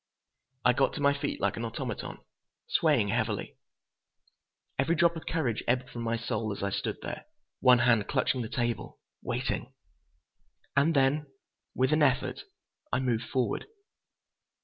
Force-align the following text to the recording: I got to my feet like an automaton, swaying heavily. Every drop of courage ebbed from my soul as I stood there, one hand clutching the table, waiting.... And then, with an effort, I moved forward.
I 0.65 0.73
got 0.73 0.93
to 0.93 0.99
my 0.99 1.15
feet 1.15 1.39
like 1.39 1.57
an 1.57 1.63
automaton, 1.63 2.21
swaying 2.67 3.09
heavily. 3.09 3.57
Every 4.79 4.95
drop 4.95 5.15
of 5.15 5.27
courage 5.27 5.63
ebbed 5.67 5.91
from 5.91 6.01
my 6.01 6.17
soul 6.17 6.51
as 6.51 6.63
I 6.63 6.71
stood 6.71 6.97
there, 7.03 7.25
one 7.59 7.77
hand 7.77 8.07
clutching 8.07 8.41
the 8.41 8.49
table, 8.49 8.99
waiting.... 9.21 9.71
And 10.75 10.95
then, 10.95 11.27
with 11.75 11.93
an 11.93 12.01
effort, 12.01 12.41
I 12.91 12.97
moved 12.99 13.25
forward. 13.25 13.67